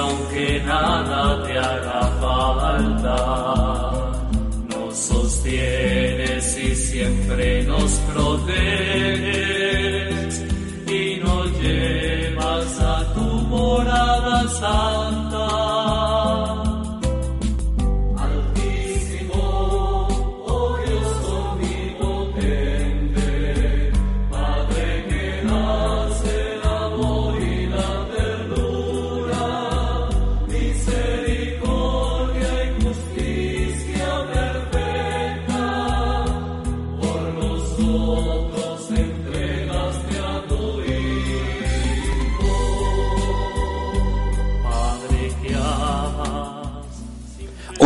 [0.00, 3.16] aunque nada te haga falta.
[4.70, 8.89] Nos sostienes y siempre nos proteges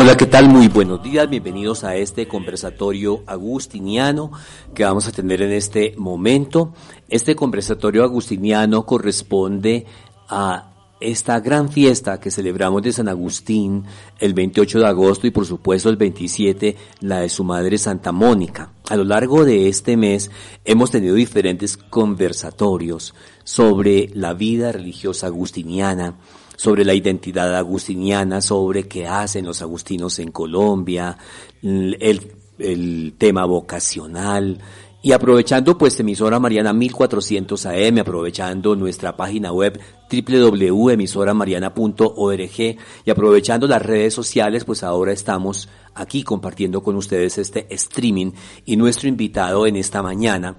[0.05, 0.51] Hola, ¿qué tal?
[0.51, 4.33] Muy buenos días, bienvenidos a este conversatorio agustiniano
[4.75, 6.75] que vamos a tener en este momento.
[7.09, 9.87] Este conversatorio agustiniano corresponde
[10.29, 13.85] a esta gran fiesta que celebramos de San Agustín
[14.19, 18.73] el 28 de agosto y por supuesto el 27 la de su madre Santa Mónica.
[18.91, 20.31] A lo largo de este mes
[20.67, 26.17] hemos tenido diferentes conversatorios sobre la vida religiosa agustiniana,
[26.57, 31.17] sobre la identidad agustiniana, sobre qué hacen los agustinos en Colombia,
[31.63, 34.59] el, el tema vocacional,
[35.05, 39.79] y aprovechando pues emisora Mariana 1400 AM, aprovechando nuestra página web
[40.11, 48.33] www.emisoramariana.org y aprovechando las redes sociales, pues ahora estamos aquí compartiendo con ustedes este streaming.
[48.65, 50.57] Y nuestro invitado en esta mañana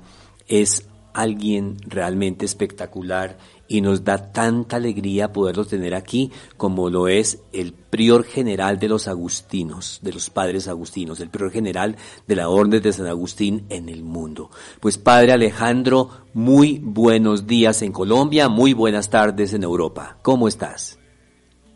[0.47, 0.85] es
[1.15, 7.73] alguien realmente espectacular y nos da tanta alegría poderlo tener aquí como lo es el
[7.73, 11.95] prior general de los agustinos, de los padres agustinos, el prior general
[12.27, 14.49] de la Orden de San Agustín en el mundo.
[14.79, 20.17] Pues Padre Alejandro, muy buenos días en Colombia, muy buenas tardes en Europa.
[20.21, 20.99] ¿Cómo estás?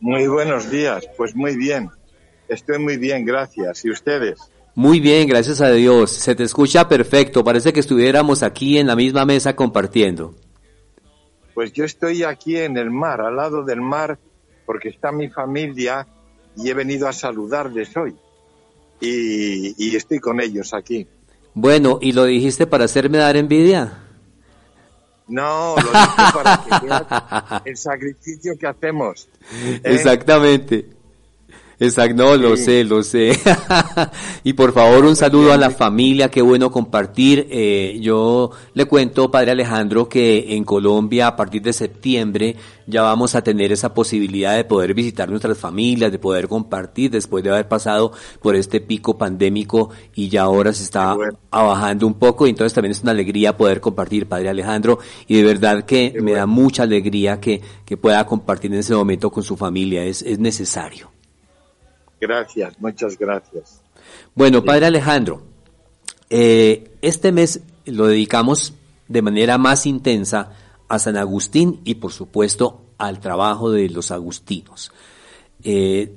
[0.01, 1.89] Muy buenos días, pues muy bien.
[2.47, 3.85] Estoy muy bien, gracias.
[3.85, 4.39] ¿Y ustedes?
[4.75, 6.11] Muy bien, gracias a Dios.
[6.11, 7.43] Se te escucha perfecto.
[7.43, 10.35] Parece que estuviéramos aquí en la misma mesa compartiendo.
[11.59, 14.17] Pues yo estoy aquí en el mar, al lado del mar,
[14.65, 16.07] porque está mi familia
[16.55, 18.15] y he venido a saludarles hoy.
[19.01, 21.05] Y, estoy con ellos aquí.
[21.53, 24.05] Bueno, ¿y lo dijiste para hacerme dar envidia?
[25.27, 29.27] No, lo dije para que veas el sacrificio que hacemos.
[29.51, 29.81] ¿eh?
[29.83, 30.85] Exactamente.
[31.81, 33.39] Exacto, no, lo sé, lo sé.
[34.43, 37.47] y por favor, un saludo a la familia, qué bueno compartir.
[37.49, 43.33] Eh, yo le cuento, Padre Alejandro, que en Colombia a partir de septiembre ya vamos
[43.35, 47.69] a tener esa posibilidad de poder visitar nuestras familias, de poder compartir después de haber
[47.69, 51.15] pasado por este pico pandémico y ya ahora se está
[51.49, 52.45] bajando un poco.
[52.45, 56.33] Y entonces también es una alegría poder compartir, Padre Alejandro, y de verdad que me
[56.33, 60.39] da mucha alegría que, que pueda compartir en ese momento con su familia, es, es
[60.39, 61.18] necesario.
[62.19, 63.81] Gracias, muchas gracias.
[64.35, 65.41] Bueno, Padre Alejandro,
[66.29, 68.73] eh, este mes lo dedicamos
[69.07, 70.51] de manera más intensa
[70.87, 74.91] a San Agustín y por supuesto al trabajo de los agustinos.
[75.63, 76.15] Eh,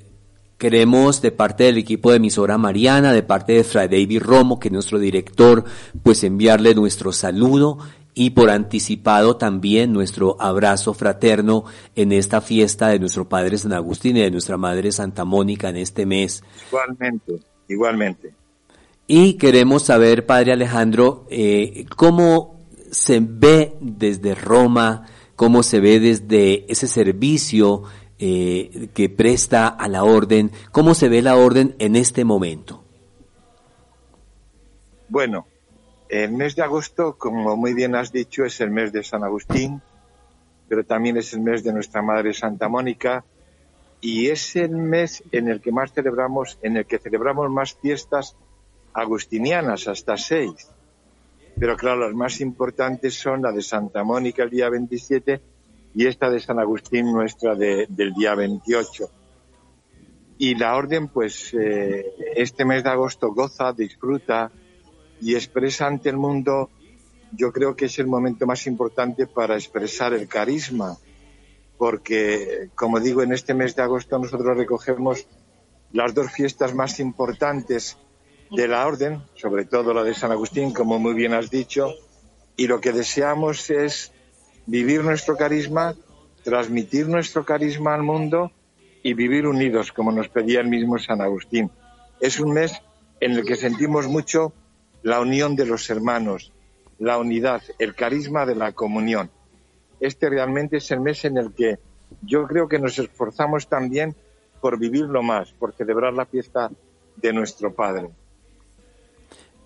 [0.59, 4.69] queremos de parte del equipo de emisora Mariana, de parte de Fray David Romo, que
[4.69, 5.65] es nuestro director,
[6.03, 7.79] pues enviarle nuestro saludo
[8.15, 11.65] y por anticipado también nuestro abrazo fraterno
[11.97, 15.77] en esta fiesta de nuestro Padre San Agustín y de nuestra Madre Santa Mónica en
[15.77, 16.43] este mes.
[16.69, 18.35] Igualmente, igualmente.
[19.07, 22.61] Y queremos saber, Padre Alejandro, eh, cómo
[22.91, 27.85] se ve desde Roma, cómo se ve desde ese servicio
[28.19, 32.85] eh, que presta a la orden, cómo se ve la orden en este momento.
[35.09, 35.47] Bueno,
[36.13, 39.81] el mes de agosto, como muy bien has dicho, es el mes de San Agustín,
[40.69, 43.25] pero también es el mes de nuestra Madre Santa Mónica
[44.03, 48.37] y es el mes en el que más celebramos, en el que celebramos más fiestas
[48.93, 50.71] agustinianas, hasta seis.
[51.59, 55.41] Pero claro, las más importantes son la de Santa Mónica el día 27
[55.95, 59.09] y esta de San Agustín nuestra del día 28.
[60.37, 62.05] Y la orden, pues, eh,
[62.37, 64.53] este mes de agosto goza, disfruta,
[65.23, 66.69] y expresa ante el mundo,
[67.31, 70.99] yo creo que es el momento más importante para expresar el carisma,
[71.79, 75.27] porque, como digo, en este mes de agosto nosotros recogemos
[75.93, 77.97] las dos fiestas más importantes
[78.51, 81.95] de la orden, sobre todo la de San Agustín, como muy bien has dicho,
[82.57, 84.13] y lo que deseamos es
[84.67, 85.95] vivir nuestro carisma,
[86.43, 88.51] transmitir nuestro carisma al mundo
[89.05, 91.71] y vivir unidos, como nos pedía el mismo San Agustín.
[92.21, 92.73] Es un mes
[93.21, 94.53] en el que sentimos mucho
[95.03, 96.53] la unión de los hermanos,
[96.99, 99.31] la unidad, el carisma de la comunión.
[100.01, 101.79] Este realmente es el mes en el que
[102.23, 104.15] yo creo que nos esforzamos también
[104.61, 106.71] por vivirlo más, por celebrar la fiesta
[107.17, 108.09] de nuestro Padre.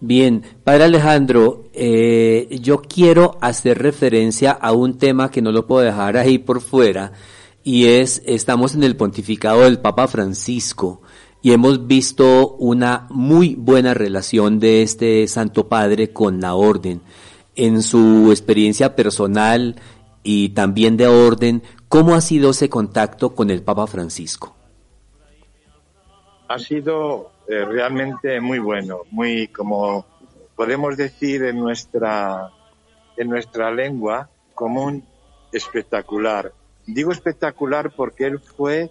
[0.00, 5.84] Bien, Padre Alejandro, eh, yo quiero hacer referencia a un tema que no lo puedo
[5.84, 7.12] dejar ahí por fuera,
[7.64, 11.00] y es, estamos en el pontificado del Papa Francisco,
[11.46, 17.02] y hemos visto una muy buena relación de este Santo Padre con la orden.
[17.54, 19.76] En su experiencia personal
[20.24, 24.56] y también de orden, ¿cómo ha sido ese contacto con el Papa Francisco?
[26.48, 30.04] Ha sido eh, realmente muy bueno, muy como
[30.56, 32.50] podemos decir en nuestra
[33.16, 35.04] en nuestra lengua común
[35.52, 36.52] espectacular.
[36.88, 38.90] Digo espectacular porque él fue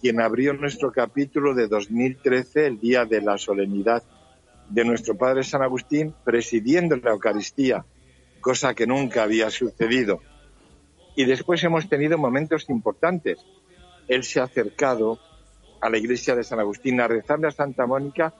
[0.00, 4.02] quien abrió nuestro capítulo de 2013, el día de la solemnidad
[4.68, 7.84] de nuestro Padre San Agustín, presidiendo la Eucaristía,
[8.40, 10.20] cosa que nunca había sucedido.
[11.16, 13.38] Y después hemos tenido momentos importantes.
[14.06, 15.18] Él se ha acercado
[15.80, 18.32] a la iglesia de San Agustín a rezarle a Santa Mónica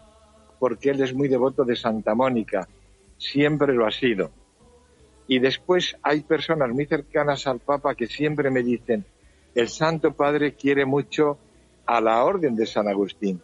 [0.59, 2.69] porque él es muy devoto de Santa Mónica,
[3.17, 4.31] siempre lo ha sido.
[5.27, 9.05] Y después hay personas muy cercanas al Papa que siempre me dicen,
[9.55, 11.39] el Santo Padre quiere mucho
[11.89, 13.41] a la orden de San Agustín.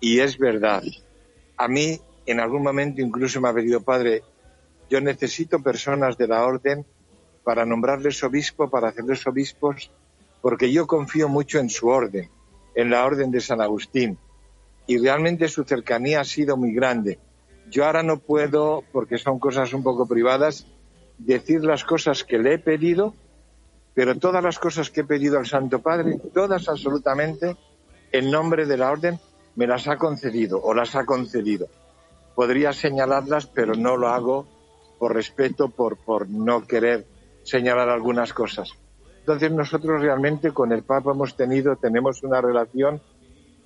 [0.00, 0.82] Y es verdad.
[1.56, 4.22] A mí en algún momento incluso me ha pedido, Padre,
[4.90, 6.84] yo necesito personas de la orden
[7.44, 9.92] para nombrarles obispo, para hacerles obispos,
[10.42, 12.28] porque yo confío mucho en su orden
[12.74, 14.18] en la Orden de San Agustín
[14.86, 17.18] y realmente su cercanía ha sido muy grande.
[17.70, 20.66] Yo ahora no puedo, porque son cosas un poco privadas,
[21.18, 23.14] decir las cosas que le he pedido,
[23.94, 27.56] pero todas las cosas que he pedido al Santo Padre, todas absolutamente,
[28.18, 29.18] en nombre de la Orden,
[29.56, 31.68] me las ha concedido o las ha concedido.
[32.34, 34.46] Podría señalarlas, pero no lo hago
[34.98, 37.06] por respeto, por, por no querer
[37.42, 38.70] señalar algunas cosas.
[39.20, 43.00] Entonces nosotros realmente con el Papa hemos tenido, tenemos una relación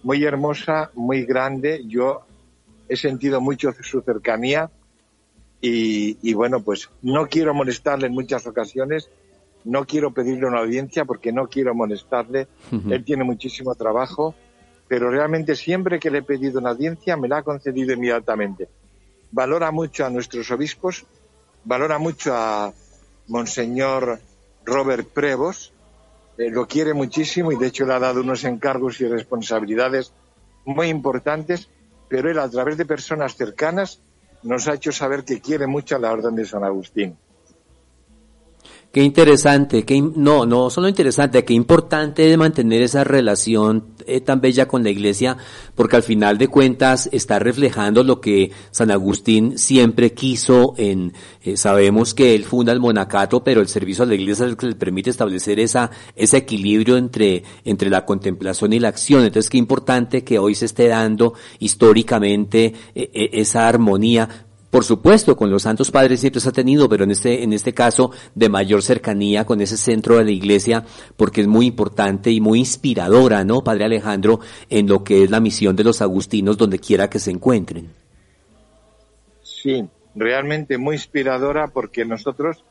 [0.02, 1.82] muy hermosa, muy grande.
[1.86, 2.22] Yo
[2.88, 4.70] he sentido mucho su cercanía
[5.60, 9.10] y, bueno, pues no quiero molestarle en muchas ocasiones,
[9.64, 12.48] no quiero pedirle una audiencia porque no quiero molestarle.
[12.88, 14.34] Él tiene muchísimo trabajo,
[14.88, 18.68] pero realmente siempre que le he pedido una audiencia me la ha concedido inmediatamente.
[19.32, 21.04] Valora mucho a nuestros obispos,
[21.64, 22.72] valora mucho a
[23.28, 24.18] Monseñor
[24.64, 25.72] Robert Prevos,
[26.38, 30.12] eh, lo quiere muchísimo y de hecho le ha dado unos encargos y responsabilidades
[30.64, 31.68] muy importantes,
[32.08, 34.00] pero él a través de personas cercanas
[34.42, 37.16] nos ha hecho saber que quiere mucho a la Orden de San Agustín.
[38.92, 44.40] Qué interesante, qué, no, no solo interesante, qué importante de mantener esa relación eh, tan
[44.40, 45.36] bella con la iglesia,
[45.76, 51.12] porque al final de cuentas está reflejando lo que San Agustín siempre quiso en,
[51.44, 54.56] eh, sabemos que él funda el monacato, pero el servicio a la iglesia es el
[54.56, 59.24] que le permite establecer esa, ese equilibrio entre, entre la contemplación y la acción.
[59.24, 65.50] Entonces qué importante que hoy se esté dando históricamente eh, esa armonía, por supuesto, con
[65.50, 68.82] los santos padres siempre se ha tenido, pero en este, en este caso de mayor
[68.82, 70.84] cercanía con ese centro de la iglesia,
[71.16, 75.40] porque es muy importante y muy inspiradora, ¿no, Padre Alejandro, en lo que es la
[75.40, 77.90] misión de los agustinos donde quiera que se encuentren?
[79.42, 82.64] Sí, realmente muy inspiradora porque nosotros,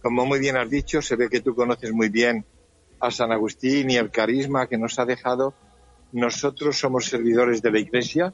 [0.00, 2.44] como muy bien has dicho, se ve que tú conoces muy bien
[3.00, 5.54] a San Agustín y el carisma que nos ha dejado.
[6.12, 8.32] Nosotros somos servidores de la iglesia.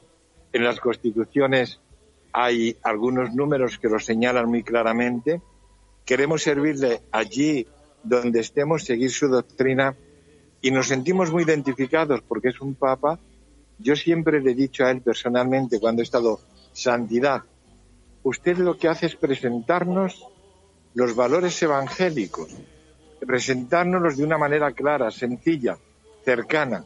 [0.53, 1.79] En las constituciones
[2.31, 5.41] hay algunos números que lo señalan muy claramente.
[6.05, 7.67] Queremos servirle allí
[8.03, 9.95] donde estemos, seguir su doctrina
[10.61, 13.19] y nos sentimos muy identificados porque es un papa.
[13.77, 16.39] Yo siempre le he dicho a él personalmente cuando he estado
[16.73, 17.43] santidad,
[18.23, 20.25] usted lo que hace es presentarnos
[20.93, 22.49] los valores evangélicos,
[23.25, 25.77] presentárnoslos de una manera clara, sencilla,
[26.23, 26.83] cercana,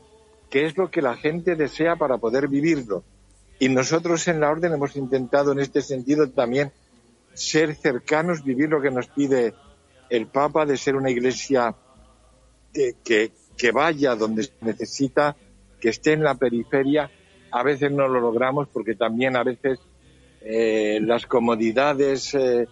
[0.49, 3.03] que es lo que la gente desea para poder vivirlo
[3.63, 6.73] y nosotros en la orden hemos intentado en este sentido también
[7.33, 9.53] ser cercanos, vivir lo que nos pide
[10.09, 11.73] el Papa, de ser una iglesia
[12.73, 15.37] que, que, vaya donde se necesita,
[15.79, 17.09] que esté en la periferia.
[17.51, 19.79] A veces no lo logramos porque también a veces
[20.41, 22.67] eh, las comodidades, eh,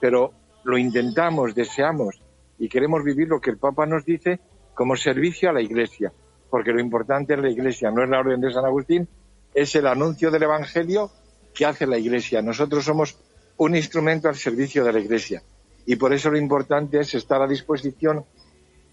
[0.00, 0.32] pero
[0.64, 2.18] lo intentamos, deseamos
[2.58, 4.40] y queremos vivir lo que el Papa nos dice
[4.72, 6.10] como servicio a la iglesia,
[6.48, 9.06] porque lo importante es la iglesia, no es la orden de San Agustín,
[9.54, 11.10] es el anuncio del Evangelio
[11.54, 12.42] que hace la Iglesia.
[12.42, 13.16] Nosotros somos
[13.56, 15.42] un instrumento al servicio de la Iglesia
[15.86, 18.24] y por eso lo importante es estar a disposición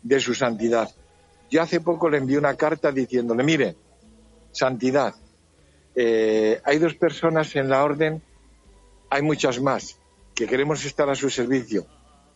[0.03, 0.89] de su santidad.
[1.49, 3.75] Yo hace poco le envié una carta diciéndole, mire,
[4.51, 5.13] santidad,
[5.95, 8.21] eh, hay dos personas en la orden,
[9.09, 9.99] hay muchas más,
[10.35, 11.85] que queremos estar a su servicio,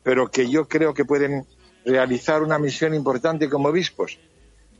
[0.04, 1.46] pero que yo creo que pueden
[1.86, 4.20] realizar una misión importante como obispos.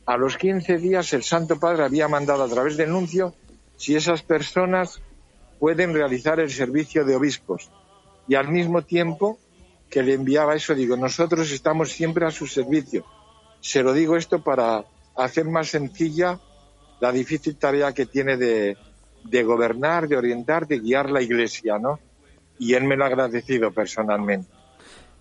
[0.04, 3.34] A los 15 días el Santo Padre había mandado a través del nuncio
[3.76, 5.00] si esas personas
[5.58, 7.70] pueden realizar el servicio de obispos.
[8.26, 9.38] Y al mismo tiempo
[9.88, 13.04] que le enviaba eso, digo, nosotros estamos siempre a su servicio.
[13.60, 14.84] Se lo digo esto para
[15.16, 16.40] hacer más sencilla
[17.00, 18.76] la difícil tarea que tiene de,
[19.24, 22.00] de gobernar, de orientar, de guiar la Iglesia, ¿no?
[22.58, 24.48] Y él me lo ha agradecido personalmente.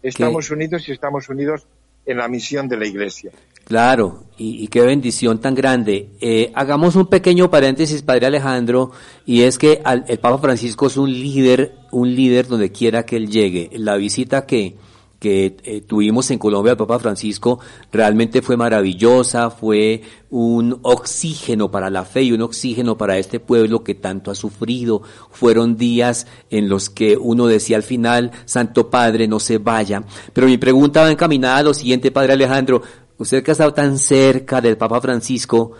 [0.01, 1.67] Estamos unidos y estamos unidos
[2.05, 3.31] en la misión de la Iglesia.
[3.71, 6.09] Claro, y, qué bendición tan grande.
[6.19, 8.91] Eh, hagamos un pequeño paréntesis, Padre Alejandro,
[9.25, 13.31] y es que el Papa Francisco es un líder, un líder donde quiera que él
[13.31, 13.69] llegue.
[13.75, 14.75] La visita que,
[15.21, 17.59] que eh, tuvimos en Colombia al Papa Francisco
[17.91, 20.01] realmente fue maravillosa, fue
[20.31, 25.03] un oxígeno para la fe y un oxígeno para este pueblo que tanto ha sufrido.
[25.29, 30.03] Fueron días en los que uno decía al final, Santo Padre, no se vaya.
[30.33, 32.81] Pero mi pregunta va encaminada a lo siguiente, Padre Alejandro.
[33.21, 35.73] Usted que ha estado tan cerca del Papa Francisco,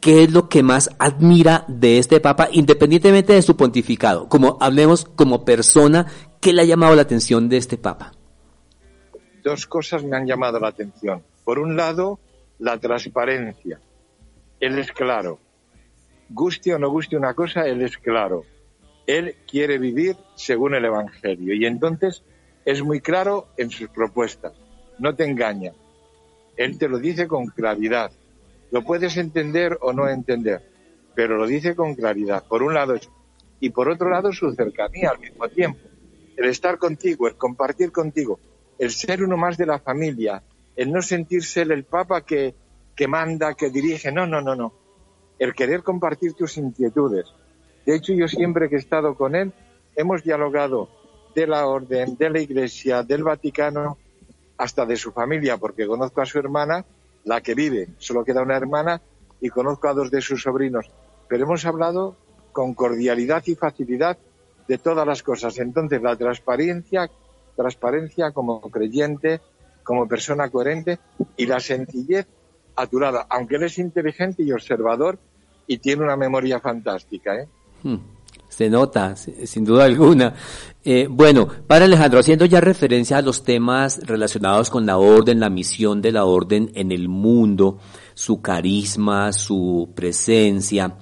[0.00, 4.28] ¿qué es lo que más admira de este Papa, independientemente de su pontificado?
[4.28, 6.06] Como hablemos como persona,
[6.40, 8.12] ¿qué le ha llamado la atención de este Papa?
[9.42, 11.22] dos cosas me han llamado la atención.
[11.44, 12.18] Por un lado,
[12.58, 13.80] la transparencia.
[14.58, 15.38] Él es claro.
[16.28, 18.44] Guste o no guste una cosa, él es claro.
[19.06, 22.22] Él quiere vivir según el Evangelio y entonces
[22.64, 24.52] es muy claro en sus propuestas.
[24.98, 25.72] No te engaña.
[26.60, 28.12] Él te lo dice con claridad.
[28.70, 30.60] Lo puedes entender o no entender,
[31.14, 32.44] pero lo dice con claridad.
[32.46, 32.96] Por un lado,
[33.60, 35.80] y por otro lado, su cercanía al mismo tiempo.
[36.36, 38.38] El estar contigo, el compartir contigo,
[38.78, 40.42] el ser uno más de la familia,
[40.76, 42.54] el no sentirse el, papa que,
[42.94, 44.74] que manda, que dirige, no, no, no, no.
[45.38, 47.24] El querer compartir tus inquietudes.
[47.86, 49.54] De hecho, yo siempre que he estado con él,
[49.96, 50.90] hemos dialogado
[51.34, 53.96] de la orden, de la iglesia, del Vaticano,
[54.60, 56.84] hasta de su familia, porque conozco a su hermana,
[57.24, 59.00] la que vive, solo queda una hermana,
[59.40, 60.86] y conozco a dos de sus sobrinos.
[61.28, 62.16] Pero hemos hablado
[62.52, 64.18] con cordialidad y facilidad
[64.68, 65.58] de todas las cosas.
[65.58, 67.10] Entonces, la transparencia
[67.56, 69.40] transparencia como creyente,
[69.82, 70.98] como persona coherente
[71.36, 72.26] y la sencillez
[72.76, 75.18] a tu lado, aunque él es inteligente y observador
[75.66, 77.36] y tiene una memoria fantástica.
[77.36, 77.48] ¿eh?
[77.82, 77.96] Hmm,
[78.50, 80.34] se nota, sin duda alguna.
[80.84, 85.48] Eh, bueno, para Alejandro, haciendo ya referencia a los temas relacionados con la orden, la
[85.48, 87.78] misión de la orden en el mundo,
[88.12, 90.96] su carisma, su presencia,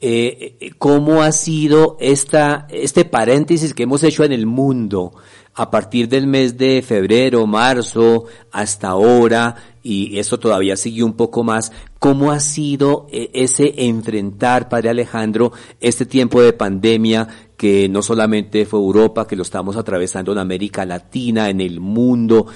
[0.00, 5.12] eh, eh ¿cómo ha sido esta, este paréntesis que hemos hecho en el mundo?
[5.54, 11.44] A partir del mes de febrero, marzo, hasta ahora, y eso todavía sigue un poco
[11.44, 18.02] más, ¿cómo ha sido eh, ese enfrentar, Padre Alejandro, este tiempo de pandemia que no
[18.02, 22.46] solamente fue Europa, que lo estamos atravesando en América Latina, en el mundo?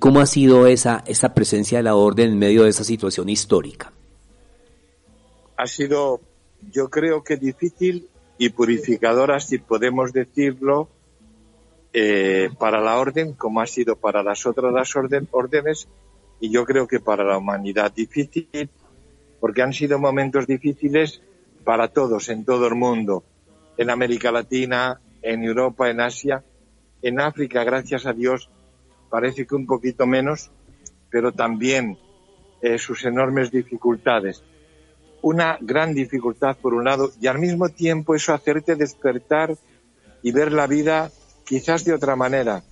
[0.00, 3.92] ¿Cómo ha sido esa, esa presencia de la orden en medio de esa situación histórica?
[5.56, 6.20] Ha sido,
[6.72, 10.88] yo creo que difícil y purificadora, si podemos decirlo,
[11.92, 15.88] eh, para la orden como ha sido para las otras las órdenes
[16.40, 18.70] y yo creo que para la humanidad difícil
[19.40, 21.20] porque han sido momentos difíciles
[21.64, 23.24] para todos en todo el mundo,
[23.76, 26.44] en América Latina, en Europa, en Asia,
[27.02, 28.48] en África, gracias a Dios,
[29.10, 30.50] parece que un poquito menos,
[31.10, 31.98] pero también
[32.60, 34.42] eh, sus enormes dificultades.
[35.22, 39.56] Una gran dificultad por un lado y al mismo tiempo eso hacerte despertar
[40.22, 41.10] y ver la vida
[41.44, 42.62] quizás de otra manera,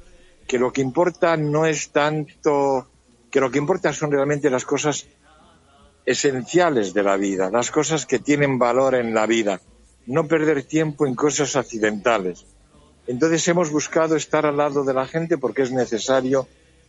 [0.46, 2.88] que lo que importa no es tanto,
[3.30, 5.06] que lo que importa son realmente las cosas
[6.04, 9.60] esenciales de la vida, las cosas que tienen valor en la vida,
[10.06, 12.46] no perder tiempo en cosas accidentales.
[13.06, 16.48] Entonces hemos buscado estar al lado de la gente porque es necesario,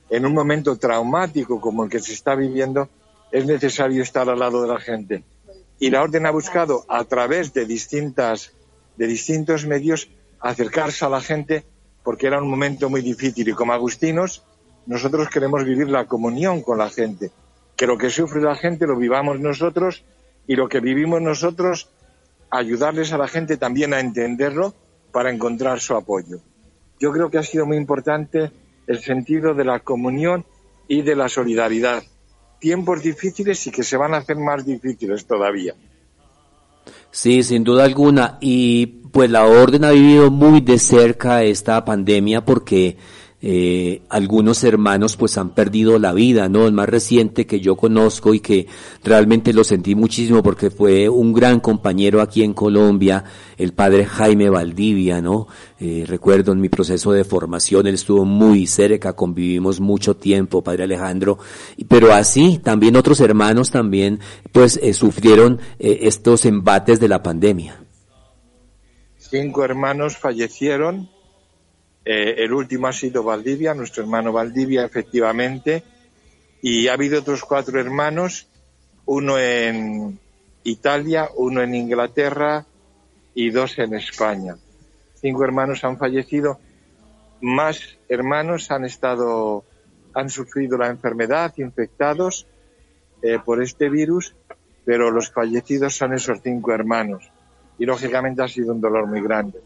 [0.09, 2.89] en un momento traumático como el que se está viviendo,
[3.31, 5.23] es necesario estar al lado de la gente.
[5.79, 8.51] Y la orden ha buscado a través de distintas,
[8.97, 10.09] de distintos medios
[10.39, 11.65] acercarse a la gente
[12.03, 14.43] porque era un momento muy difícil y como agustinos
[14.85, 17.31] nosotros queremos vivir la comunión con la gente,
[17.75, 20.03] que lo que sufre la gente lo vivamos nosotros
[20.47, 21.89] y lo que vivimos nosotros
[22.49, 24.73] ayudarles a la gente también a entenderlo
[25.11, 26.39] para encontrar su apoyo.
[26.99, 28.51] Yo creo que ha sido muy importante
[28.87, 30.45] el sentido de la comunión
[30.87, 32.03] y de la solidaridad.
[32.59, 35.73] Tiempos difíciles y que se van a hacer más difíciles todavía.
[37.11, 38.37] Sí, sin duda alguna.
[38.41, 42.97] Y pues la orden ha vivido muy de cerca esta pandemia porque
[43.43, 46.67] eh, algunos hermanos pues han perdido la vida, ¿no?
[46.67, 48.67] El más reciente que yo conozco y que
[49.03, 53.23] realmente lo sentí muchísimo porque fue un gran compañero aquí en Colombia,
[53.57, 55.47] el padre Jaime Valdivia, ¿no?
[55.79, 60.83] Eh, recuerdo en mi proceso de formación, él estuvo muy cerca, convivimos mucho tiempo, padre
[60.83, 61.39] Alejandro,
[61.87, 64.19] pero así también otros hermanos también
[64.51, 67.83] pues eh, sufrieron estos embates de la pandemia.
[69.17, 71.09] Cinco hermanos fallecieron
[72.03, 75.83] eh, el último ha sido Valdivia, nuestro hermano Valdivia, efectivamente.
[76.61, 78.47] Y ha habido otros cuatro hermanos,
[79.05, 80.19] uno en
[80.63, 82.65] Italia, uno en Inglaterra
[83.33, 84.55] y dos en España.
[85.15, 86.59] Cinco hermanos han fallecido.
[87.41, 89.63] Más hermanos han estado,
[90.13, 92.47] han sufrido la enfermedad, infectados
[93.21, 94.35] eh, por este virus,
[94.85, 97.31] pero los fallecidos son esos cinco hermanos.
[97.79, 99.61] Y lógicamente ha sido un dolor muy grande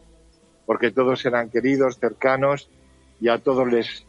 [0.66, 2.70] porque todos eran queridos, cercanos
[3.20, 4.06] y a todos les,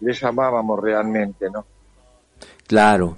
[0.00, 1.64] les amábamos realmente, ¿no?
[2.66, 3.16] Claro.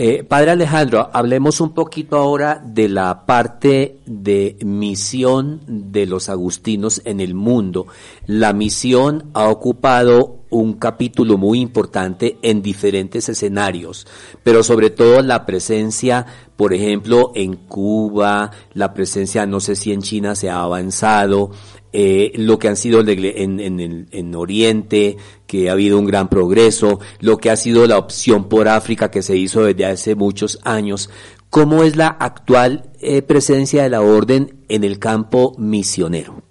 [0.00, 7.02] Eh, padre Alejandro, hablemos un poquito ahora de la parte de misión de los agustinos
[7.04, 7.88] en el mundo.
[8.24, 14.06] La misión ha ocupado un capítulo muy importante en diferentes escenarios,
[14.44, 16.24] pero sobre todo la presencia,
[16.56, 21.50] por ejemplo, en Cuba, la presencia, no sé si en China se ha avanzado,
[21.92, 27.00] eh, lo que han sido en, en, en, Oriente, que ha habido un gran progreso,
[27.20, 31.10] lo que ha sido la opción por África que se hizo desde hace muchos años.
[31.50, 36.42] ¿Cómo es la actual eh, presencia de la orden en el campo misionero?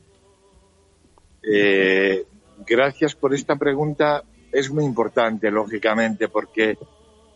[1.44, 2.26] Eh,
[2.66, 4.24] gracias por esta pregunta.
[4.52, 6.78] Es muy importante, lógicamente, porque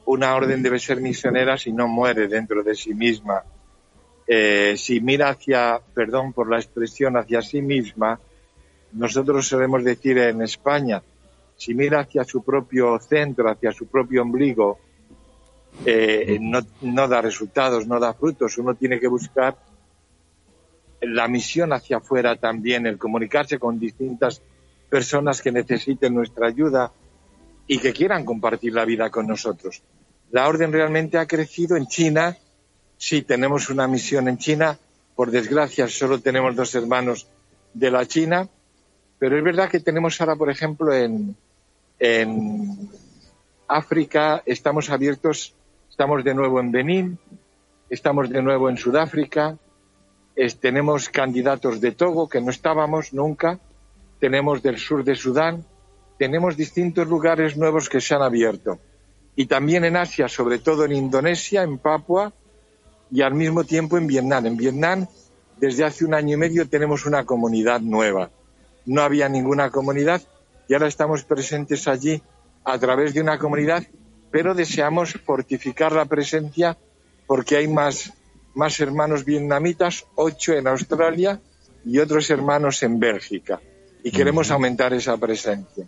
[0.06, 3.44] una orden debe ser misionera si no muere dentro de sí misma
[4.28, 8.20] eh, si mira hacia, perdón por la expresión, hacia sí misma,
[8.94, 11.02] nosotros solemos decir en España,
[11.56, 14.80] si mira hacia su propio centro, hacia su propio ombligo,
[15.86, 18.58] eh, no, da resultados, no da frutos.
[18.58, 19.58] Uno tiene que buscar
[21.02, 24.42] la misión hacia afuera también, el comunicarse con distintas
[24.90, 26.92] personas que necesiten nuestra ayuda
[27.68, 29.82] y que quieran compartir la vida con nosotros.
[30.32, 32.38] La orden realmente ha crecido en China
[33.04, 34.78] Sí, tenemos una misión en China.
[35.16, 37.28] Por desgracia, solo tenemos dos hermanos
[37.74, 38.48] de la China.
[39.18, 41.36] Pero es verdad que tenemos ahora, por ejemplo, en,
[43.68, 45.56] África, estamos abiertos,
[45.90, 47.18] estamos de nuevo en Benín,
[47.90, 49.58] estamos de nuevo en Sudáfrica,
[50.60, 53.58] tenemos candidatos de Togo, que no estábamos nunca,
[54.20, 55.66] tenemos del sur de Sudán,
[56.20, 58.78] tenemos distintos lugares nuevos que se han abierto.
[59.36, 62.32] Y también en Asia, sobre todo en Indonesia, en Papua,
[63.12, 64.46] y al mismo tiempo en Vietnam.
[64.46, 65.08] En Vietnam,
[65.58, 68.32] desde hace un año y medio, tenemos una comunidad nueva.
[68.86, 70.22] No había ninguna comunidad
[70.68, 72.22] y ahora estamos presentes allí
[72.64, 73.84] a través de una comunidad,
[74.32, 76.78] pero deseamos fortificar la presencia
[77.28, 78.14] porque hay más,
[78.54, 81.40] más hermanos vietnamitas, ocho en Australia
[81.86, 83.60] y otros hermanos en Bélgica.
[84.04, 85.88] Y queremos aumentar esa presencia.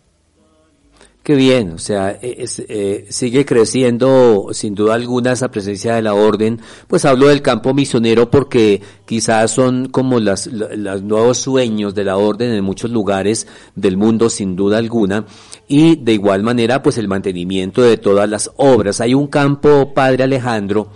[1.23, 6.15] Qué bien, o sea, e, eh, sigue creciendo sin duda alguna esa presencia de la
[6.15, 6.59] orden.
[6.89, 12.51] Pues hablo del campo misionero porque quizás son como los nuevos sueños de la orden
[12.51, 15.25] en muchos lugares del mundo sin duda alguna.
[15.65, 18.99] Y de igual manera, pues el mantenimiento de todas las obras.
[18.99, 20.89] Hay un campo, Padre Alejandro,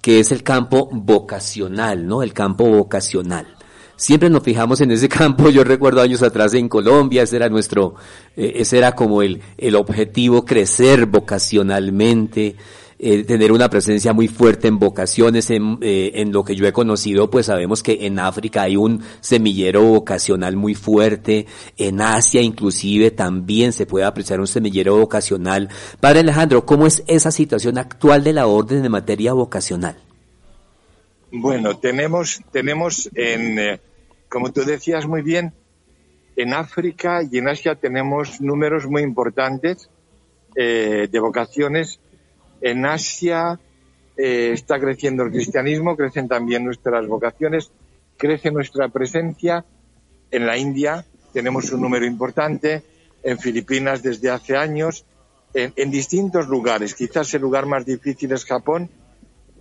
[0.00, 2.22] que es el campo vocacional, ¿no?
[2.22, 3.55] El campo vocacional
[3.96, 5.50] siempre nos fijamos en ese campo.
[5.50, 7.94] Yo recuerdo años atrás en Colombia, ese era nuestro,
[8.36, 12.56] eh, ese era como el, el objetivo, crecer vocacionalmente,
[12.98, 16.72] eh, tener una presencia muy fuerte en vocaciones, en, eh, en lo que yo he
[16.72, 23.10] conocido, pues sabemos que en África hay un semillero vocacional muy fuerte, en Asia inclusive
[23.10, 25.68] también se puede apreciar un semillero vocacional.
[26.00, 30.05] Padre Alejandro, ¿cómo es esa situación actual de la orden de materia vocacional?
[31.32, 33.80] Bueno, tenemos, tenemos en, eh,
[34.28, 35.52] como tú decías muy bien,
[36.36, 39.90] en África y en Asia tenemos números muy importantes
[40.54, 41.98] eh, de vocaciones.
[42.60, 43.58] En Asia
[44.16, 47.72] eh, está creciendo el cristianismo, crecen también nuestras vocaciones,
[48.16, 49.64] crece nuestra presencia.
[50.30, 52.84] En la India tenemos un número importante,
[53.24, 55.04] en Filipinas desde hace años,
[55.54, 56.94] en distintos lugares.
[56.94, 58.90] Quizás el lugar más difícil es Japón,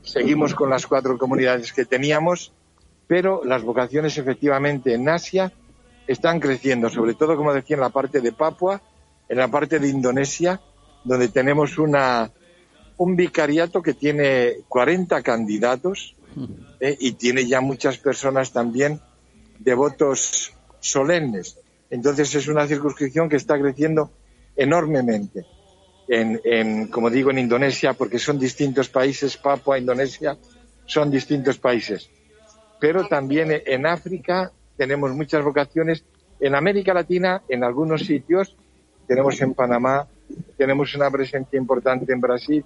[0.06, 2.54] seguimos con las cuatro comunidades que teníamos,
[3.08, 5.52] pero las vocaciones efectivamente en Asia
[6.08, 8.82] están creciendo, sobre todo, como decía, en la parte de Papua,
[9.28, 10.62] en la parte de Indonesia,
[11.04, 12.32] donde tenemos una,
[12.98, 16.16] un vicariato que tiene 40 candidatos
[16.80, 19.00] eh, y tiene ya muchas personas también
[19.60, 21.58] devotos solemnes.
[21.90, 24.12] Entonces es una circunscripción que está creciendo
[24.56, 25.46] enormemente.
[26.08, 30.38] En, en, como digo, en Indonesia, porque son distintos países, Papua, Indonesia,
[30.86, 32.10] son distintos países.
[32.80, 36.04] Pero también en África tenemos muchas vocaciones.
[36.40, 38.56] En América Latina, en algunos sitios,
[39.08, 40.08] tenemos en Panamá,
[40.58, 42.66] tenemos una presencia importante en Brasil,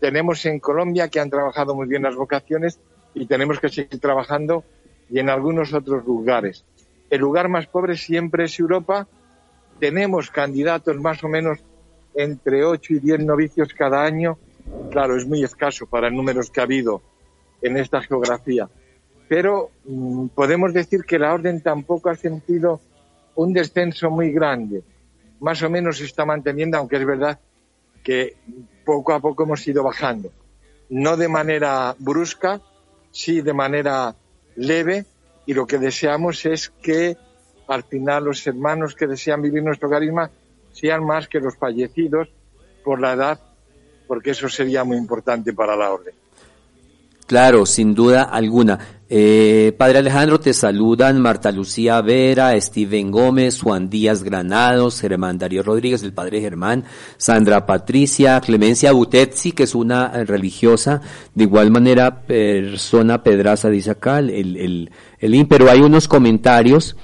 [0.00, 2.78] tenemos en Colombia que han trabajado muy bien las vocaciones
[3.14, 4.64] y tenemos que seguir trabajando
[5.10, 6.64] y en algunos otros lugares.
[7.10, 9.06] El lugar más pobre siempre es Europa.
[9.78, 11.58] Tenemos candidatos más o menos
[12.14, 14.38] entre 8 y 10 novicios cada año.
[14.90, 17.02] Claro, es muy escaso para números que ha habido
[17.62, 18.68] en esta geografía.
[19.28, 22.80] Pero mm, podemos decir que la orden tampoco ha sentido
[23.34, 24.82] un descenso muy grande.
[25.40, 27.38] Más o menos se está manteniendo, aunque es verdad
[28.02, 28.36] que
[28.84, 30.30] poco a poco hemos ido bajando.
[30.90, 32.60] No de manera brusca,
[33.10, 34.14] sí de manera
[34.56, 35.06] leve,
[35.46, 37.16] y lo que deseamos es que
[37.66, 40.30] al final los hermanos que desean vivir nuestro carisma
[40.74, 42.28] sean más que los fallecidos
[42.84, 43.40] por la edad,
[44.06, 46.14] porque eso sería muy importante para la orden.
[47.26, 48.78] Claro, sin duda alguna.
[49.08, 55.62] Eh, Padre Alejandro, te saludan Marta Lucía Vera, Steven Gómez, Juan Díaz Granados, Germán Darío
[55.62, 56.84] Rodríguez, el Padre Germán,
[57.16, 61.00] Sandra Patricia, Clemencia Butetzi, que es una eh, religiosa,
[61.34, 66.96] de igual manera persona Pedraza, dice acá, el, el, el, pero hay unos comentarios.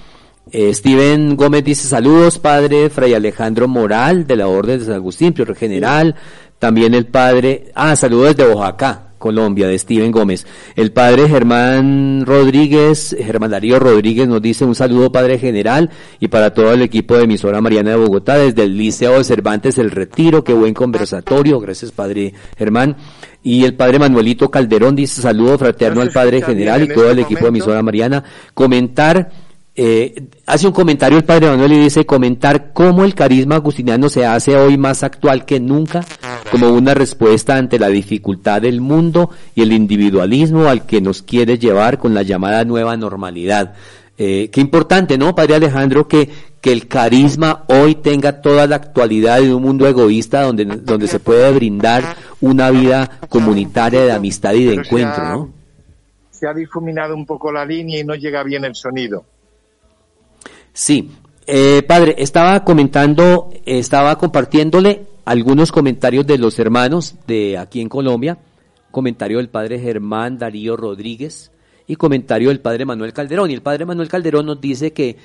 [0.52, 5.32] Eh, Steven Gómez dice saludos, Padre Fray Alejandro Moral, de la Orden de San Agustín,
[5.32, 6.16] Prior General,
[6.58, 10.46] también el Padre, ah, saludos desde Oaxaca, Colombia, de Steven Gómez.
[10.74, 16.52] El padre Germán Rodríguez, Germán Darío Rodríguez nos dice un saludo padre general y para
[16.54, 20.42] todo el equipo de emisora Mariana de Bogotá desde el Liceo de Cervantes El Retiro,
[20.42, 22.96] qué buen conversatorio, gracias padre Germán.
[23.42, 27.22] Y el padre Manuelito Calderón dice saludo fraterno al padre general y todo el este
[27.22, 28.24] equipo de emisora Mariana.
[28.54, 29.30] Comentar
[29.82, 34.26] eh, hace un comentario el padre Manuel y dice comentar cómo el carisma agustiniano se
[34.26, 36.04] hace hoy más actual que nunca
[36.50, 41.58] como una respuesta ante la dificultad del mundo y el individualismo al que nos quiere
[41.58, 43.72] llevar con la llamada nueva normalidad.
[44.18, 46.28] Eh, qué importante, ¿no, Padre Alejandro, que,
[46.60, 51.20] que el carisma hoy tenga toda la actualidad de un mundo egoísta donde, donde se
[51.20, 52.04] puede brindar
[52.42, 55.48] una vida comunitaria de amistad y de encuentro, ¿no?
[56.30, 59.24] Se ha difuminado un poco la línea y no llega bien el sonido.
[60.72, 61.10] Sí,
[61.46, 68.38] eh, padre, estaba comentando, estaba compartiéndole algunos comentarios de los hermanos de aquí en Colombia,
[68.90, 71.50] comentario del padre Germán Darío Rodríguez
[71.86, 73.50] y comentario del padre Manuel Calderón.
[73.50, 75.16] Y el padre Manuel Calderón nos dice que,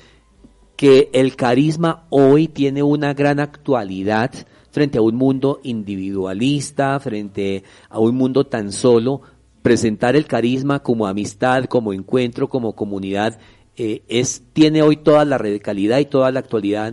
[0.76, 4.32] que el carisma hoy tiene una gran actualidad
[4.72, 9.22] frente a un mundo individualista, frente a un mundo tan solo,
[9.62, 13.38] presentar el carisma como amistad, como encuentro, como comunidad
[13.78, 16.92] eh, es, tiene hoy toda la radicalidad y toda la actualidad.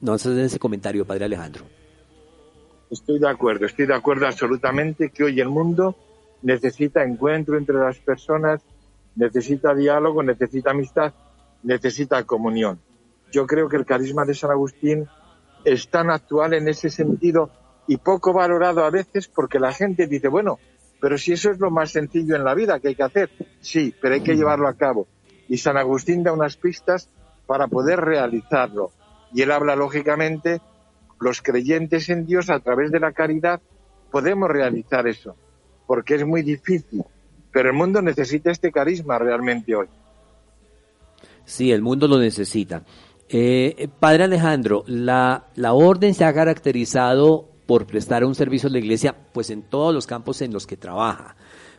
[0.00, 1.64] No haces ese comentario, Padre Alejandro.
[2.90, 5.96] Estoy de acuerdo, estoy de acuerdo absolutamente que hoy el mundo
[6.42, 8.60] necesita encuentro entre las personas,
[9.16, 11.12] necesita diálogo, necesita amistad,
[11.62, 12.80] necesita comunión.
[13.32, 15.06] Yo creo que el carisma de San Agustín
[15.64, 17.50] es tan actual en ese sentido
[17.86, 20.58] y poco valorado a veces porque la gente dice, bueno,
[21.00, 23.94] pero si eso es lo más sencillo en la vida que hay que hacer, sí,
[24.00, 25.06] pero hay que llevarlo a cabo
[25.48, 27.08] y San Agustín da unas pistas
[27.46, 28.90] para poder realizarlo.
[29.32, 30.60] Y él habla, lógicamente,
[31.20, 33.60] los creyentes en Dios a través de la caridad
[34.10, 35.36] podemos realizar eso,
[35.86, 37.02] porque es muy difícil,
[37.52, 39.88] pero el mundo necesita este carisma realmente hoy.
[41.44, 42.84] Sí, el mundo lo necesita.
[43.28, 48.78] Eh, padre Alejandro, la, la orden se ha caracterizado por prestar un servicio a la
[48.78, 51.34] iglesia, pues en todos los campos en los que trabaja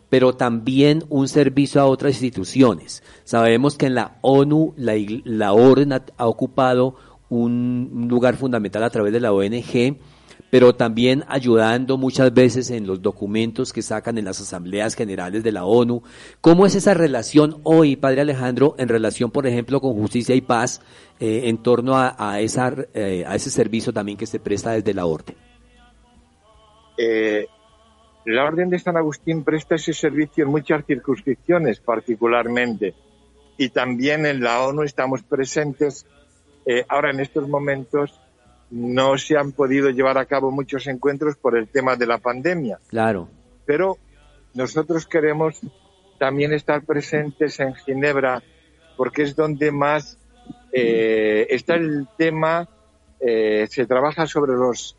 [0.09, 3.03] pero también un servicio a otras instituciones.
[3.23, 6.95] Sabemos que en la ONU la, orden ha, ocupado
[7.29, 9.97] un lugar fundamental a través de la ONG,
[10.49, 15.51] pero también ayudando muchas veces en los documentos que sacan en las asambleas generales de
[15.51, 16.03] la ONU.
[16.39, 20.81] ¿Cómo es esa relación hoy, Padre Alejandro, en relación, por ejemplo, con justicia y paz,
[21.19, 25.05] eh, en torno a, esa, eh, a ese servicio también que se presta desde la
[25.05, 25.35] orden?
[26.97, 27.47] Eh,
[28.25, 32.95] la Orden de San Agustín presta ese servicio en muchas circunscripciones, particularmente,
[33.57, 36.05] y también en la ONU estamos presentes.
[36.65, 38.19] Eh, ahora, en estos momentos,
[38.71, 42.79] no se han podido llevar a cabo muchos encuentros por el tema de la pandemia.
[42.87, 43.29] Claro.
[43.65, 43.97] Pero
[44.55, 45.61] nosotros queremos
[46.17, 48.41] también estar presentes en Ginebra,
[48.97, 50.17] porque es donde más
[50.71, 52.67] eh, está el tema,
[53.19, 54.97] eh, se trabaja sobre los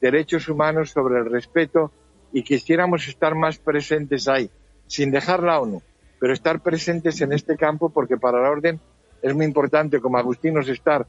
[0.00, 1.92] derechos humanos, sobre el respeto
[2.34, 4.50] y quisiéramos estar más presentes ahí,
[4.88, 5.80] sin dejar la ONU,
[6.18, 8.80] pero estar presentes en este campo porque para la orden
[9.22, 11.06] es muy importante, como agustinos, estar,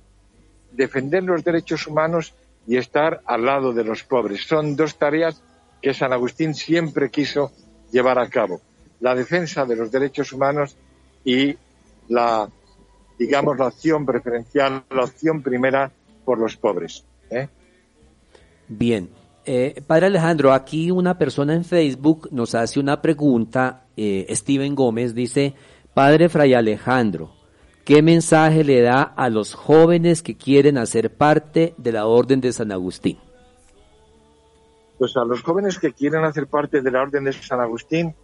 [0.71, 2.35] defender los derechos humanos
[2.67, 4.45] y estar al lado de los pobres.
[4.45, 5.41] Son dos tareas
[5.81, 7.51] que San Agustín siempre quiso
[7.91, 8.61] llevar a cabo.
[8.99, 10.77] La defensa de los derechos humanos
[11.23, 11.57] y
[12.07, 12.47] la,
[13.17, 15.91] digamos, la opción preferencial, la opción primera
[16.23, 17.03] por los pobres.
[17.31, 17.47] ¿eh?
[18.67, 19.24] Bien.
[19.47, 23.86] Eh, padre Alejandro, aquí una persona en Facebook nos hace una pregunta.
[23.95, 25.53] Eh, Steven Gómez dice,
[25.93, 27.31] Padre Fray Alejandro,
[27.84, 32.51] ¿qué mensaje le da a los jóvenes que quieren hacer parte de la Orden de
[32.51, 33.19] San Agustín?
[34.97, 38.15] Pues a los jóvenes que quieren hacer parte de la Orden de San Agustín,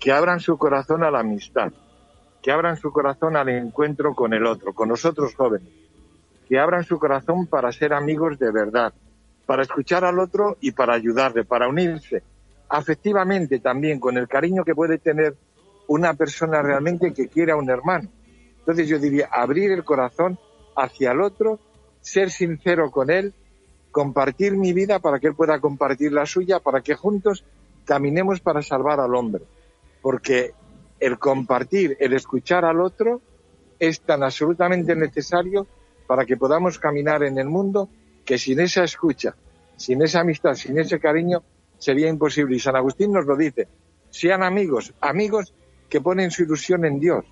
[0.00, 1.72] que abran su corazón a la amistad,
[2.42, 5.68] que abran su corazón al encuentro con el otro, con nosotros jóvenes,
[6.48, 8.92] que abran su corazón para ser amigos de verdad,
[9.50, 12.22] para escuchar al otro y para ayudarle, para unirse
[12.68, 15.34] afectivamente también con el cariño que puede tener
[15.88, 18.08] una persona realmente que quiera a un hermano.
[18.60, 20.38] Entonces yo diría abrir el corazón
[20.76, 21.58] hacia el otro,
[22.00, 23.34] ser sincero con él,
[23.90, 27.44] compartir mi vida para que él pueda compartir la suya, para que juntos
[27.84, 29.42] caminemos para salvar al hombre.
[30.00, 30.52] Porque
[31.00, 33.20] el compartir, el escuchar al otro
[33.80, 35.66] es tan absolutamente necesario
[36.06, 37.88] para que podamos caminar en el mundo
[38.30, 39.34] que sin esa escucha,
[39.76, 41.42] sin esa amistad, sin ese cariño,
[41.78, 42.54] sería imposible.
[42.54, 43.66] Y San Agustín nos lo dice,
[44.08, 45.52] sean amigos, amigos
[45.88, 47.24] que ponen su ilusión en Dios,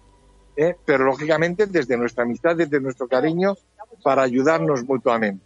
[0.56, 0.74] ¿eh?
[0.84, 3.54] pero lógicamente desde nuestra amistad, desde nuestro cariño,
[4.02, 5.40] para ayudarnos mutuamente.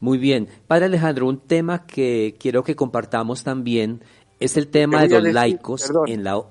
[0.00, 0.48] Muy bien.
[0.66, 4.02] Padre Alejandro, un tema que quiero que compartamos también
[4.40, 6.42] es el tema de los laicos en la...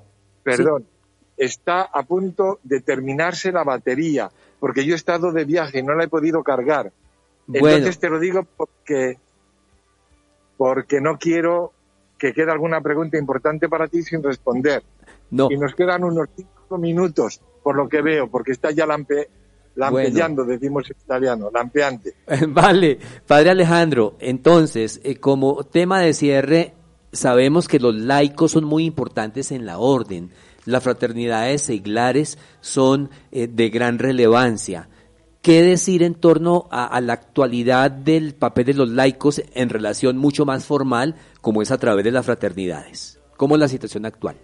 [0.43, 0.87] Perdón,
[1.35, 5.93] está a punto de terminarse la batería, porque yo he estado de viaje y no
[5.93, 6.93] la he podido cargar.
[7.47, 9.17] Entonces te lo digo porque,
[10.57, 11.73] porque no quiero
[12.17, 14.83] que quede alguna pregunta importante para ti sin responder.
[15.31, 15.49] No.
[15.51, 19.29] Y nos quedan unos cinco minutos, por lo que veo, porque está ya lampe,
[19.75, 22.15] lampeando, decimos en italiano, lampeante.
[22.47, 26.73] Vale, Padre Alejandro, entonces, eh, como tema de cierre,
[27.11, 30.31] sabemos que los laicos son muy importantes en la orden.
[30.65, 34.89] Las fraternidades seglares son eh, de gran relevancia.
[35.45, 40.43] ¿Qué decir en torno a, la actualidad del papel de los laicos en relación mucho
[40.43, 43.19] más formal, como es a través de las fraternidades?
[43.37, 44.37] ¿Cómo es la situación actual?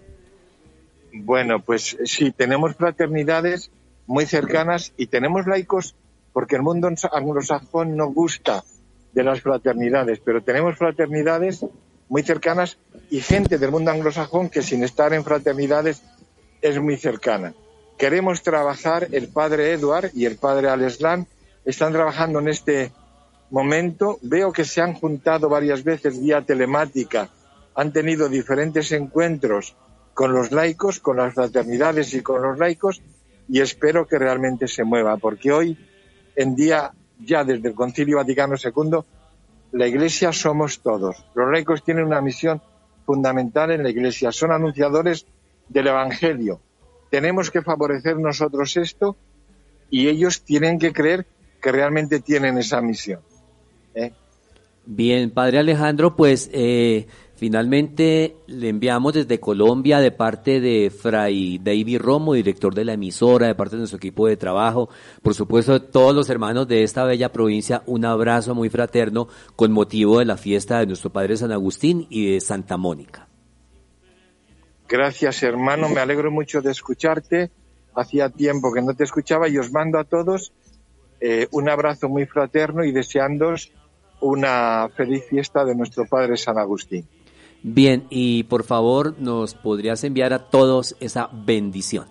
[1.12, 3.72] Bueno, pues sí, tenemos fraternidades
[4.06, 5.96] muy cercanas y tenemos laicos
[6.34, 8.64] porque el mundo anglosajón no gusta
[9.12, 11.66] de las fraternidades, pero tenemos fraternidades
[12.10, 12.78] muy cercanas
[13.10, 16.04] y gente del mundo anglosajón que sin estar en fraternidades
[16.62, 17.56] es muy cercana.
[18.02, 21.28] Queremos trabajar, el padre Edward y el padre Aleslan
[21.64, 22.92] están trabajando en este
[23.52, 24.18] momento.
[24.24, 27.30] Veo que se han juntado varias veces vía telemática,
[27.76, 29.76] han tenido diferentes encuentros
[30.16, 33.04] con los laicos, con las fraternidades y con los laicos,
[33.48, 35.78] y espero que realmente se mueva, porque hoy
[36.36, 38.98] en día, ya desde el Concilio Vaticano II,
[39.74, 41.24] la Iglesia somos todos.
[41.36, 42.64] Los laicos tienen una misión
[43.06, 45.28] fundamental en la Iglesia, son anunciadores
[45.70, 46.62] del Evangelio,
[47.12, 49.18] tenemos que favorecer nosotros esto
[49.92, 51.28] y ellos tienen que creer
[51.62, 53.20] que realmente tienen esa misión.
[53.94, 54.14] ¿eh?
[54.86, 62.00] Bien, Padre Alejandro, pues eh, finalmente le enviamos desde Colombia de parte de Fray David
[62.00, 64.90] Romo, director de la emisora, de parte de nuestro equipo de trabajo,
[65.22, 70.20] por supuesto todos los hermanos de esta bella provincia, un abrazo muy fraterno con motivo
[70.20, 73.31] de la fiesta de nuestro Padre San Agustín y de Santa Mónica.
[74.92, 75.88] Gracias, hermano.
[75.88, 77.50] Me alegro mucho de escucharte.
[77.96, 80.52] Hacía tiempo que no te escuchaba y os mando a todos
[81.22, 83.72] eh, un abrazo muy fraterno y deseándos
[84.20, 87.08] una feliz fiesta de nuestro Padre San Agustín.
[87.64, 92.08] Bien, y por favor, ¿nos podrías enviar a todos esa bendición?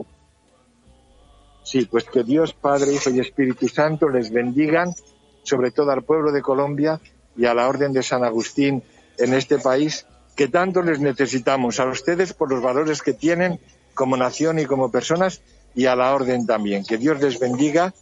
[1.63, 4.95] Sí, pues que Dios Padre, Hijo y Espíritu Santo les bendigan,
[5.43, 6.99] sobre todo al pueblo de Colombia
[7.37, 8.83] y a la Orden de San Agustín
[9.19, 13.61] en este país que tanto les necesitamos a ustedes por los valores que tienen
[13.95, 15.43] como nación y como personas
[15.75, 16.85] y a la orden también.
[16.85, 17.93] Que Dios les bendiga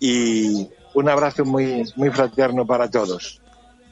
[0.00, 3.40] y un abrazo muy, muy fraterno para todos.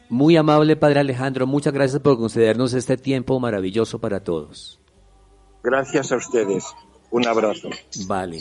[0.08, 4.80] Muy amable Padre Alejandro, muchas gracias por concedernos este tiempo maravilloso para todos.
[5.62, 6.64] Gracias a ustedes.
[7.10, 7.70] Un abrazo.
[8.06, 8.40] Vale.